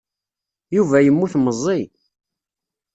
[0.75, 1.81] Yuba yemmut meẓẓi.